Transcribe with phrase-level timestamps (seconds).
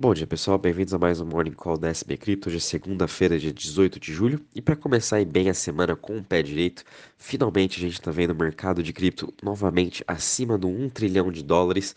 [0.00, 2.48] Bom dia pessoal, bem-vindos a mais um Morning Call da SB Crypto.
[2.48, 4.40] Hoje é segunda-feira, dia 18 de julho.
[4.54, 6.84] E para começar bem a semana com o pé direito,
[7.16, 11.42] finalmente a gente está vendo o mercado de cripto novamente acima do 1 trilhão de
[11.42, 11.96] dólares,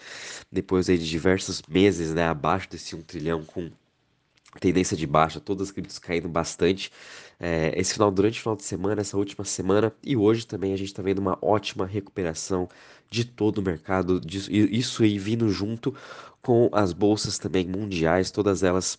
[0.52, 3.70] depois de diversos meses né, abaixo desse 1 trilhão com
[4.60, 6.92] tendência de baixa, todas as criptos caindo bastante.
[7.40, 10.78] É, esse final, durante o final de semana, essa última semana e hoje também a
[10.78, 12.68] gente está vendo uma ótima recuperação
[13.10, 15.94] de todo o mercado, isso aí vindo junto
[16.42, 18.98] com as bolsas também mundiais, todas elas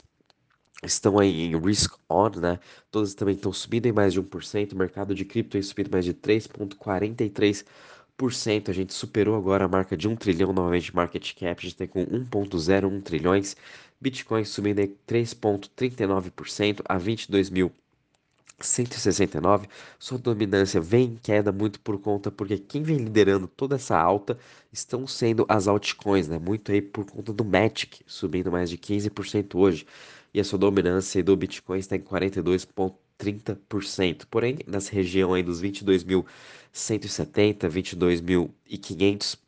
[0.85, 2.59] estão aí em risk on, né?
[2.91, 6.05] Todas também estão subindo em mais de 1%, o mercado de cripto aí subindo mais
[6.05, 8.69] de 3,43%.
[8.69, 11.89] A gente superou agora a marca de 1 trilhão novamente market cap, a gente tem
[11.89, 13.57] com 1,01 trilhões.
[14.03, 17.71] Bitcoin subindo em 3,39% a 22 mil
[18.61, 23.99] 169, sua dominância vem em queda muito por conta, porque quem vem liderando toda essa
[23.99, 24.39] alta
[24.73, 26.39] estão sendo as altcoins, né?
[26.39, 29.87] Muito aí por conta do Matic, subindo mais de 15% hoje.
[30.35, 34.27] E a sua dominância do Bitcoin está em 42,30%.
[34.31, 39.39] Porém, nessa região aí dos 22.170, 22.500,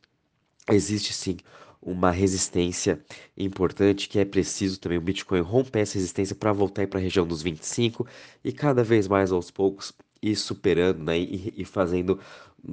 [0.68, 1.36] existe sim
[1.84, 3.00] uma resistência
[3.36, 7.26] importante que é preciso também o Bitcoin romper essa resistência para voltar para a região
[7.26, 8.06] dos 25
[8.42, 12.18] e cada vez mais aos poucos ir superando né, e, e fazendo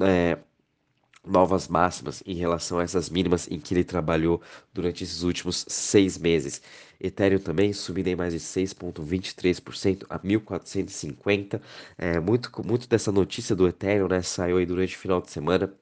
[0.01, 0.37] é,
[1.25, 4.41] novas máximas em relação a essas mínimas em que ele trabalhou
[4.73, 6.61] durante esses últimos seis meses.
[6.99, 11.61] Ethereum também subindo em mais de 6,23% a 1.450.
[11.97, 15.73] É, muito, muito dessa notícia do Ethereum né, saiu aí durante o final de semana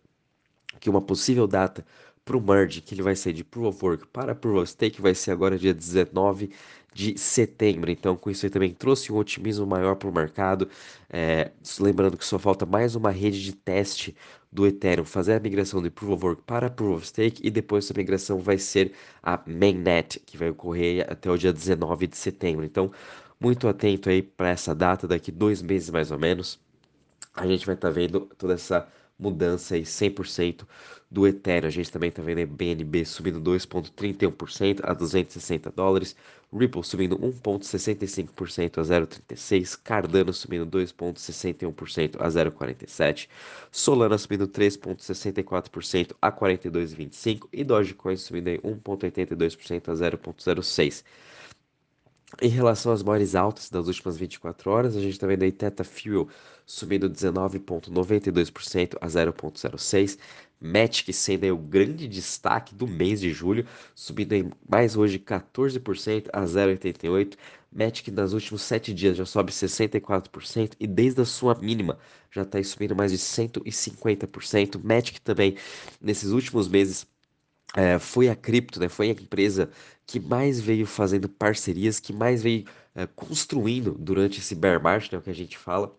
[0.79, 1.85] que uma possível data
[2.29, 5.01] para o merge, que ele vai ser de Proof of Work para Proof of Stake,
[5.01, 6.51] vai ser agora dia 19
[6.93, 7.89] de setembro.
[7.89, 10.69] Então, com isso aí também trouxe um otimismo maior para o mercado.
[11.09, 11.49] É,
[11.79, 14.15] lembrando que só falta mais uma rede de teste
[14.51, 17.85] do Ethereum, fazer a migração de Proof of Work para Proof of Stake e depois
[17.85, 18.93] essa migração vai ser
[19.23, 22.63] a Mainnet, que vai ocorrer até o dia 19 de setembro.
[22.63, 22.91] Então,
[23.39, 26.59] muito atento aí para essa data, daqui dois meses mais ou menos.
[27.33, 28.87] A gente vai estar tá vendo toda essa
[29.19, 30.65] mudança aí 100%
[31.11, 31.67] do Ethereum.
[31.67, 36.15] A gente também está vendo BNB subindo 2,31% a 260 dólares,
[36.51, 43.27] Ripple subindo 1,65% a 0,36, Cardano subindo 2,61% a 0,47,
[43.71, 51.03] Solana subindo 3,64% a 42,25 e Dogecoin subindo 1,82% a 0,06.
[52.41, 55.83] Em relação às maiores altas das últimas 24 horas, a gente está vendo aí Teta
[55.83, 56.27] Fuel
[56.65, 60.19] subindo 19,92% a 0,06%.
[60.61, 66.27] Matic sendo aí o grande destaque do mês de julho, subindo em mais hoje 14%
[66.31, 67.35] a 0,88%.
[67.71, 71.97] Matic nas últimos 7 dias já sobe 64% e desde a sua mínima
[72.29, 74.79] já está subindo mais de 150%.
[74.83, 75.55] Matic também
[76.01, 77.07] nesses últimos meses
[77.75, 78.89] é, foi a cripto, né?
[78.89, 79.69] Foi a empresa
[80.05, 82.65] que mais veio fazendo parcerias, que mais veio
[82.95, 85.19] é, construindo durante esse bear market, né?
[85.19, 85.95] O que a gente fala.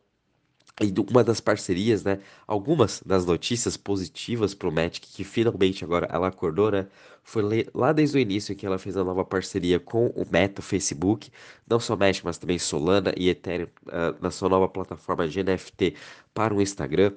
[0.82, 2.20] E uma das parcerias, né?
[2.47, 6.86] Algumas das notícias positivas pro Matic, que finalmente agora ela acordou, né?
[7.22, 7.42] Foi
[7.75, 11.31] lá desde o início que ela fez a nova parceria com o Meta, o Facebook,
[11.69, 15.94] não só Matic, mas também Solana e Ethereum uh, na sua nova plataforma de NFT
[16.32, 17.12] para o Instagram.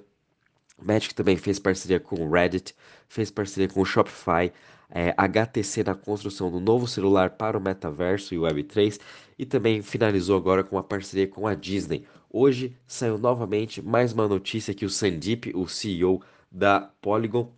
[0.85, 2.75] Magic também fez parceria com o Reddit,
[3.07, 4.51] fez parceria com o Shopify,
[4.89, 8.99] é, HTC na construção do novo celular para o metaverso e o Web3
[9.39, 12.05] e também finalizou agora com uma parceria com a Disney.
[12.29, 16.21] Hoje saiu novamente mais uma notícia que o Sandeep, o CEO
[16.51, 17.51] da Polygon,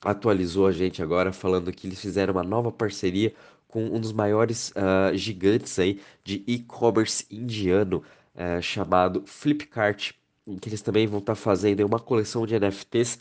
[0.00, 3.34] atualizou a gente agora falando que eles fizeram uma nova parceria
[3.68, 8.02] com um dos maiores uh, gigantes aí de e-commerce indiano
[8.34, 10.12] uh, chamado Flipkart
[10.46, 13.18] em que eles também vão estar tá fazendo uma coleção de NFTs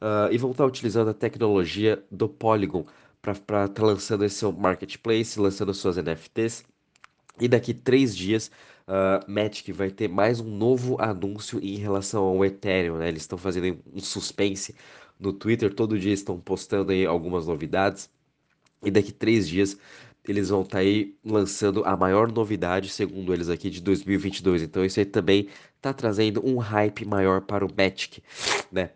[0.00, 2.86] uh, e vão estar tá utilizando a tecnologia do Polygon
[3.20, 6.64] para estar tá lançando esse seu marketplace, lançando suas NFTs.
[7.40, 8.50] E daqui três dias,
[8.86, 12.98] uh, Magic vai ter mais um novo anúncio em relação ao Ethereum.
[12.98, 13.08] Né?
[13.08, 14.74] Eles estão fazendo um suspense
[15.18, 18.10] no Twitter, todo dia estão postando aí algumas novidades.
[18.84, 19.76] E daqui três dias
[20.28, 24.62] eles vão estar tá aí lançando a maior novidade, segundo eles aqui, de 2022.
[24.62, 28.22] Então isso aí também está trazendo um hype maior para o Magic,
[28.70, 28.90] né?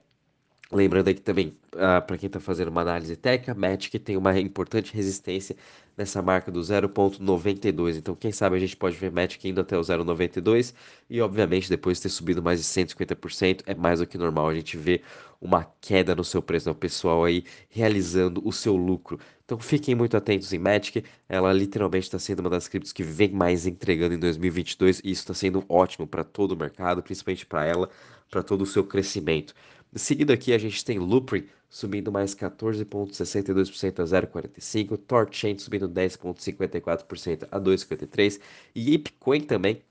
[0.74, 4.94] Lembrando aqui também, uh, para quem está fazendo uma análise técnica, Magic tem uma importante
[4.94, 5.54] resistência
[5.98, 7.98] nessa marca do 0.92.
[7.98, 10.72] Então, quem sabe a gente pode ver Magic indo até o 0.92
[11.10, 14.54] e, obviamente, depois de ter subido mais de 150%, é mais do que normal a
[14.54, 15.02] gente ver
[15.38, 16.72] uma queda no seu preço, né?
[16.72, 19.19] o pessoal aí realizando o seu lucro.
[19.44, 23.30] Então, fiquem muito atentos em Magic, ela literalmente está sendo uma das criptos que vem
[23.30, 27.66] mais entregando em 2022 e isso está sendo ótimo para todo o mercado, principalmente para
[27.66, 27.90] ela,
[28.30, 29.54] para todo o seu crescimento.
[29.94, 37.61] Seguido aqui, a gente tem Loopring subindo mais 14,62% a 0,45%, Torchain subindo 10,54% a
[37.61, 38.41] 2,53%
[38.75, 39.83] e Apecoin também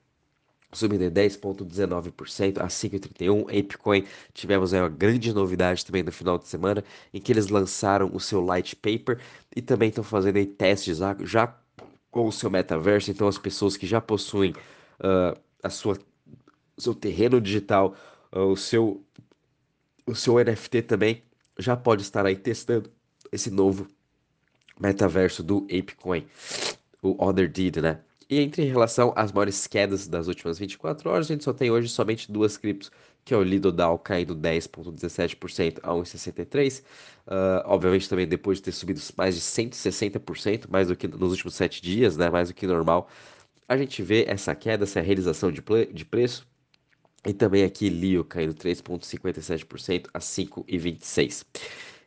[0.74, 3.42] subindo 10,19% a 5,31.
[3.44, 6.84] Apecoin tivemos aí uma grande novidade também no final de semana,
[7.14, 9.20] em que eles lançaram o seu Light Paper
[9.56, 11.56] e também estão fazendo aí testes já, já
[12.10, 13.12] com o seu metaverso.
[13.12, 14.52] Então, as pessoas que já possuem
[15.00, 15.98] uh, a sua
[16.78, 17.96] seu terreno digital,
[18.34, 19.04] uh, o seu
[20.06, 21.24] o seu NFT também
[21.58, 22.92] já pode estar aí testando
[23.32, 23.88] esse novo
[24.80, 26.26] metaverso do Apecoin,
[27.02, 28.00] o Other Deed, né?
[28.30, 31.90] E entre relação às maiores quedas das últimas 24 horas, a gente só tem hoje
[31.90, 32.90] somente duas criptos,
[33.26, 36.80] que é o Lido DAO caindo 10,17% a 1,63%.
[36.80, 36.84] Uh,
[37.28, 41.56] ah, obviamente também depois de ter subido mais de 160%, mais do que nos últimos
[41.56, 42.30] 7 dias, né?
[42.30, 43.10] Mais do que normal.
[43.68, 45.62] A gente vê essa queda, essa realização de,
[45.94, 46.48] de preço
[47.26, 51.46] e também aqui Lio caindo 3,57% a 5,26%.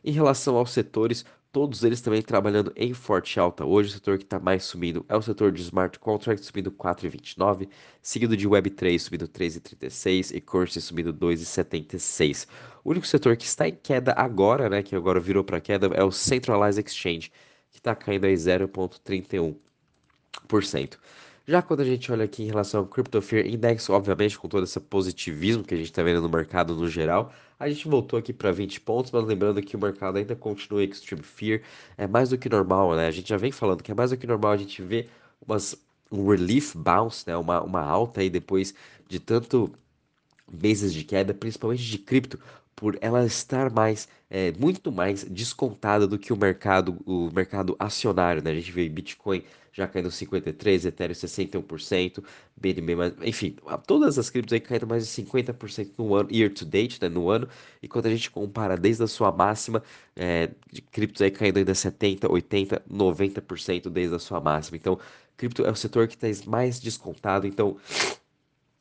[0.03, 1.25] Em relação aos setores,
[1.55, 3.65] todos eles também trabalhando em forte alta.
[3.65, 7.69] Hoje o setor que está mais subindo é o setor de Smart Contracts, subindo 4,29,
[8.01, 12.45] seguido de Web3 subindo 3,36 e Currency subindo 2,76.
[12.83, 16.03] O único setor que está em queda agora, né, que agora virou para queda, é
[16.03, 17.31] o Centralized Exchange,
[17.71, 20.97] que está caindo aí 0,31%.
[21.47, 24.63] Já quando a gente olha aqui em relação ao Crypto Fear Index, obviamente com todo
[24.63, 28.33] esse positivismo que a gente está vendo no mercado no geral, a gente voltou aqui
[28.33, 31.61] para 20 pontos, mas lembrando que o mercado ainda continua Extreme Fear,
[31.97, 33.05] é mais do que normal, né?
[33.07, 35.07] A gente já vem falando que é mais do que normal a gente ver
[35.39, 35.77] umas,
[36.11, 37.37] um relief bounce, né?
[37.37, 38.73] Uma, uma alta aí depois
[39.07, 39.71] de tanto
[40.51, 42.39] meses de queda, principalmente de cripto,
[42.75, 48.43] por ela estar mais, é, muito mais descontada do que o mercado, o mercado acionário,
[48.43, 48.49] né?
[48.51, 49.43] A gente vê Bitcoin
[49.75, 52.23] já caindo 53%, Ethereum 61%,
[52.55, 56.65] BNB, mais, enfim, todas as criptos aí caindo mais de 50% no ano, year to
[56.65, 57.47] date, né, no ano,
[57.83, 59.83] e quando a gente compara desde a sua máxima,
[60.15, 64.77] é, de criptos aí caindo ainda 70%, 80%, 90% desde a sua máxima.
[64.77, 64.97] Então,
[65.35, 67.77] cripto é o setor que está mais descontado, então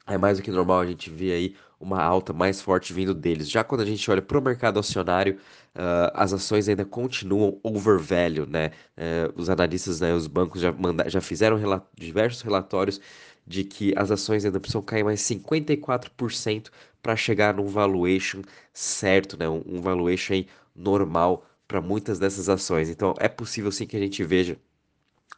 [0.06, 3.50] é mais do que normal a gente ver aí uma alta mais forte vindo deles.
[3.50, 5.36] Já quando a gente olha para o mercado acionário,
[5.74, 8.70] uh, as ações ainda continuam overvalue, né?
[8.96, 11.58] Uh, os analistas, né, os bancos já, manda, já fizeram
[11.96, 13.00] diversos relatórios
[13.46, 16.70] de que as ações ainda precisam cair mais 54%
[17.02, 18.40] para chegar num valuation
[18.72, 19.48] certo, né?
[19.48, 22.88] Um, um valuation normal para muitas dessas ações.
[22.88, 24.58] Então é possível sim que a gente veja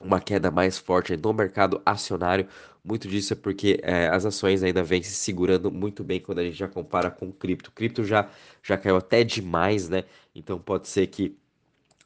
[0.00, 2.48] uma queda mais forte no mercado acionário.
[2.84, 6.44] Muito disso é porque é, as ações ainda vêm se segurando muito bem quando a
[6.44, 7.72] gente já compara com cripto.
[7.72, 8.30] Cripto já,
[8.62, 10.04] já caiu até demais, né?
[10.34, 11.36] Então pode ser que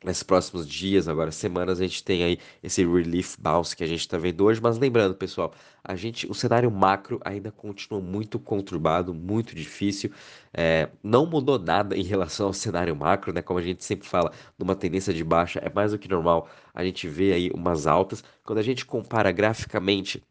[0.04, 4.00] nesses próximos dias, agora semanas, a gente tem aí esse relief bounce que a gente
[4.00, 4.60] está vendo hoje.
[4.60, 5.52] Mas lembrando, pessoal,
[5.84, 10.10] a gente, o cenário macro ainda continua muito conturbado, muito difícil.
[10.52, 13.42] É, não mudou nada em relação ao cenário macro, né?
[13.42, 16.48] Como a gente sempre fala, numa tendência de baixa é mais do que normal.
[16.74, 18.24] A gente vê aí umas altas.
[18.44, 20.22] Quando a gente compara graficamente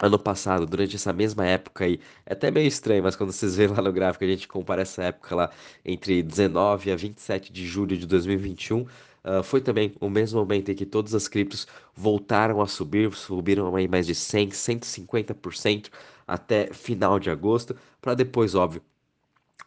[0.00, 3.68] ano passado, durante essa mesma época aí, é até meio estranho, mas quando vocês veem
[3.70, 5.50] lá no gráfico, a gente compara essa época lá
[5.84, 10.74] entre 19 a 27 de julho de 2021, uh, foi também o mesmo momento em
[10.74, 15.90] que todas as criptos voltaram a subir, subiram aí mais de 100, 150%
[16.26, 18.82] até final de agosto, para depois, óbvio,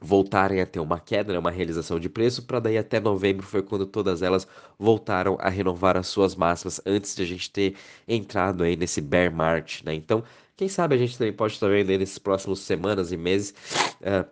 [0.02, 3.62] voltarem a ter uma queda, né, uma realização de preço, para daí até novembro foi
[3.62, 4.48] quando todas elas
[4.80, 7.76] voltaram a renovar as suas máximas antes de a gente ter
[8.08, 9.94] entrado aí nesse bear market, né?
[9.94, 10.24] Então,
[10.58, 13.54] quem sabe a gente também pode estar vendo aí nesses próximos semanas e meses
[14.02, 14.28] uh,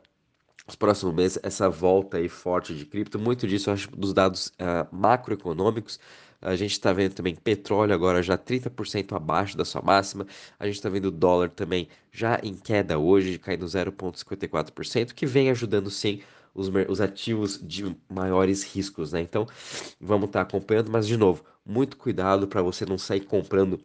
[0.67, 4.47] os próximos meses essa volta aí forte de cripto, muito disso eu acho dos dados
[4.47, 5.99] uh, macroeconômicos
[6.41, 10.25] a gente está vendo também petróleo agora já 30% abaixo da sua máxima.
[10.59, 15.49] A gente está vendo o dólar também já em queda hoje, caindo 0,54%, que vem
[15.49, 16.21] ajudando sim
[16.53, 19.21] os, os ativos de maiores riscos, né?
[19.21, 19.47] Então,
[19.99, 23.79] vamos estar tá acompanhando, mas de novo, muito cuidado para você não sair comprando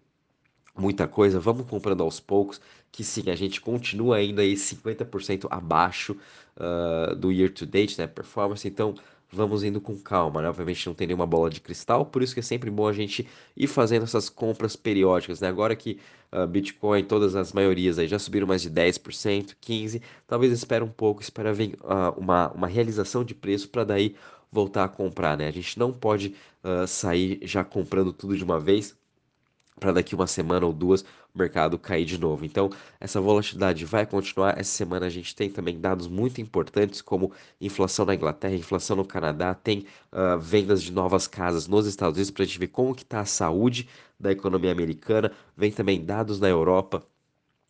[0.77, 6.17] muita coisa, vamos comprando aos poucos, que sim, a gente continua ainda aí 50% abaixo
[6.57, 8.95] uh, do year to date, né, performance, então
[9.35, 10.49] vamos indo com calma, né?
[10.49, 13.27] Obviamente não tem nenhuma bola de cristal, por isso que é sempre bom a gente
[13.57, 15.49] ir fazendo essas compras periódicas, né?
[15.49, 15.99] Agora que
[16.33, 20.89] uh, Bitcoin, todas as maiorias aí já subiram mais de 10%, 15%, talvez espere um
[20.89, 24.15] pouco, espera vir uh, uma, uma realização de preço para daí
[24.51, 25.49] voltar a comprar, né?
[25.49, 28.97] A gente não pode uh, sair já comprando tudo de uma vez,
[29.79, 32.45] para daqui uma semana ou duas o mercado cair de novo.
[32.45, 34.59] Então, essa volatilidade vai continuar.
[34.59, 39.05] Essa semana a gente tem também dados muito importantes, como inflação na Inglaterra, inflação no
[39.05, 42.95] Canadá, tem uh, vendas de novas casas nos Estados Unidos para a gente ver como
[42.95, 43.89] que está a saúde
[44.19, 45.33] da economia americana.
[45.57, 47.05] Vem também dados na Europa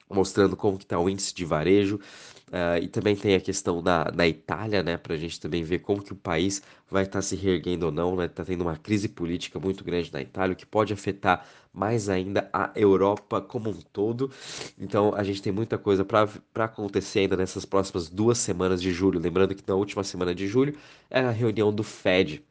[0.09, 2.01] mostrando como que está o índice de varejo.
[2.49, 5.81] Uh, e também tem a questão da, da Itália, né, para a gente também ver
[5.81, 8.77] como que o país vai estar tá se reerguendo ou não, né, tá tendo uma
[8.77, 13.71] crise política muito grande na Itália, o que pode afetar mais ainda a Europa como
[13.71, 14.31] um todo.
[14.79, 19.19] Então a gente tem muita coisa para acontecer ainda nessas próximas duas semanas de julho.
[19.19, 20.77] Lembrando que na última semana de julho
[21.11, 22.45] é a reunião do Fed,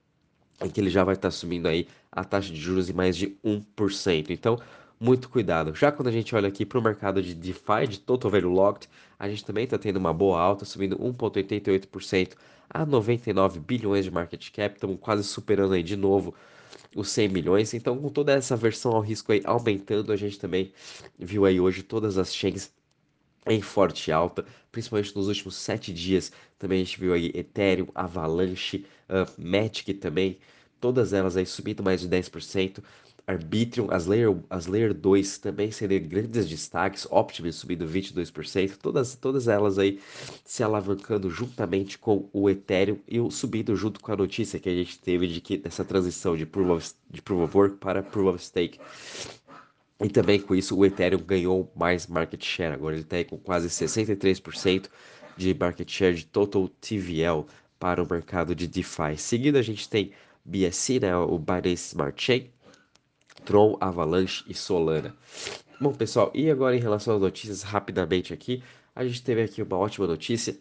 [0.62, 3.16] em que ele já vai estar tá subindo aí a taxa de juros em mais
[3.16, 4.30] de 1%.
[4.30, 4.60] Então,
[5.04, 5.76] muito cuidado.
[5.76, 8.90] Já quando a gente olha aqui para o mercado de DeFi, de Total Value Locked,
[9.20, 12.36] a gente também está tendo uma boa alta, subindo 1,88%
[12.70, 14.76] a 99 bilhões de market cap.
[14.76, 16.34] Estamos quase superando aí de novo
[16.96, 17.74] os 100 milhões.
[17.74, 20.72] Então, com toda essa versão ao risco aí aumentando, a gente também
[21.20, 22.72] viu aí hoje todas as chains
[23.46, 26.32] em forte alta, principalmente nos últimos sete dias.
[26.58, 30.38] Também a gente viu aí Ethereum, Avalanche, uh, Matic também,
[30.80, 32.82] todas elas aí subindo mais de 10%.
[33.26, 39.48] Arbitrium, as Layer, as Layer 2 também seriam grandes destaques, Optimus subindo 22%, todas, todas
[39.48, 40.00] elas aí
[40.44, 45.00] se alavancando juntamente com o Ethereum e subindo junto com a notícia que a gente
[45.00, 48.44] teve de que dessa transição de Proof of, de proof of Work para Proof of
[48.44, 48.80] Stake.
[50.02, 53.70] E também com isso o Ethereum ganhou mais market share, agora ele está com quase
[53.70, 54.90] 63%
[55.38, 57.46] de market share de total TVL
[57.80, 59.16] para o mercado de DeFi.
[59.18, 60.12] Seguido a gente tem
[60.44, 62.50] BSC, né, o Binance Smart Chain,
[63.46, 65.16] Tron, Avalanche e Solana.
[65.80, 68.64] Bom, pessoal, e agora em relação às notícias, rapidamente aqui,
[68.96, 70.56] a gente teve aqui uma ótima notícia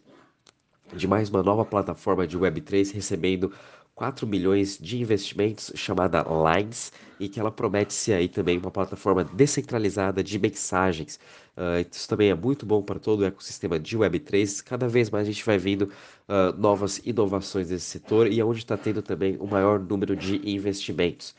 [0.95, 3.53] de mais uma nova plataforma de Web3 recebendo
[3.95, 9.23] 4 milhões de investimentos chamada Lines e que ela promete ser aí também uma plataforma
[9.23, 11.21] descentralizada de mensagens.
[11.57, 14.63] Uh, isso também é muito bom para todo o ecossistema de Web3.
[14.65, 18.61] Cada vez mais a gente vai vendo uh, novas inovações nesse setor e é onde
[18.61, 21.35] está tendo também o maior número de investimentos.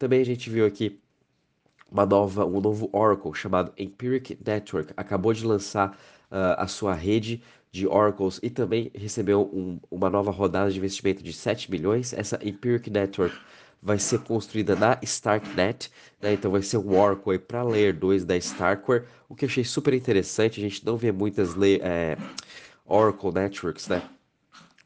[0.00, 0.98] Também a gente viu aqui
[1.92, 4.94] uma nova, um novo Oracle chamado Empiric Network.
[4.96, 5.90] Acabou de lançar
[6.30, 11.22] uh, a sua rede de Oracles e também recebeu um, uma nova rodada de investimento
[11.22, 12.14] de 7 milhões.
[12.14, 13.36] Essa Empiric Network
[13.82, 16.32] vai ser construída na Starknet, né?
[16.32, 19.92] então vai ser um Oracle para Layer 2 da Starkware, o que eu achei super
[19.92, 20.60] interessante.
[20.60, 21.50] A gente não vê muitas
[21.82, 22.16] é,
[22.86, 24.02] Oracle Networks, né?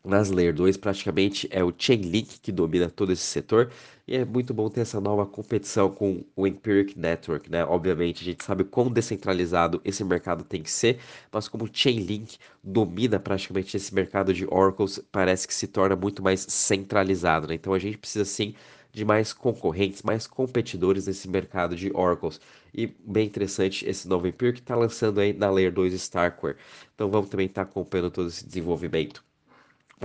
[0.04, 3.70] Nas Layer 2 praticamente é o Chainlink que domina todo esse setor
[4.06, 7.64] e é muito bom ter essa nova competição com o Empiric Network, né?
[7.64, 10.99] Obviamente a gente sabe quão descentralizado esse mercado tem que ser,
[11.32, 16.23] mas como o Chainlink domina praticamente esse mercado de Oracles, parece que se torna muito
[16.23, 17.54] mais centralizado, né?
[17.54, 18.54] Então a gente precisa sim
[18.92, 22.40] de mais concorrentes, mais competidores nesse mercado de Oracles.
[22.75, 26.56] E bem interessante esse novo Empiric que está lançando aí na Layer 2 Starkware.
[26.94, 29.25] Então vamos também estar tá acompanhando todo esse desenvolvimento.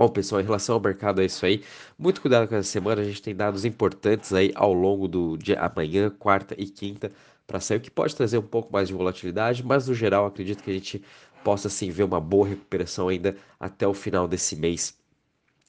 [0.00, 1.62] Bom, pessoal, em relação ao mercado é isso aí.
[1.98, 5.60] Muito cuidado com essa semana, a gente tem dados importantes aí ao longo do dia
[5.60, 7.12] amanhã, quarta e quinta
[7.46, 10.62] para sair, o que pode trazer um pouco mais de volatilidade, mas no geral acredito
[10.62, 11.04] que a gente
[11.44, 14.96] possa sim ver uma boa recuperação ainda até o final desse mês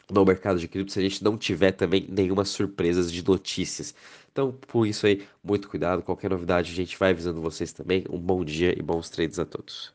[0.09, 3.93] no mercado de cripto, se a gente não tiver também nenhuma surpresas de notícias.
[4.31, 6.03] Então, por isso aí, muito cuidado.
[6.03, 8.05] Qualquer novidade, a gente vai avisando vocês também.
[8.09, 9.93] Um bom dia e bons trades a todos.